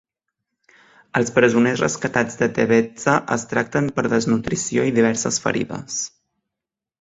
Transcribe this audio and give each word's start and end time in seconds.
Els 1.19 1.31
presoners 1.35 1.83
rescatats 1.83 2.39
de 2.39 2.47
Tebezza 2.55 3.17
es 3.37 3.45
tracten 3.53 3.91
per 3.99 4.07
desnutrició 4.15 4.87
i 4.89 4.95
diverses 4.97 5.39
ferides. 5.45 6.01